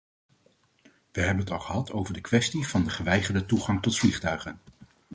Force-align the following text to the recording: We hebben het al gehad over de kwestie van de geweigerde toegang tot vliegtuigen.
We 1.11 1.21
hebben 1.21 1.37
het 1.43 1.51
al 1.51 1.59
gehad 1.59 1.91
over 1.91 2.13
de 2.13 2.21
kwestie 2.21 2.67
van 2.67 2.83
de 2.83 2.89
geweigerde 2.89 3.45
toegang 3.45 3.81
tot 3.81 3.97
vliegtuigen. 3.97 4.59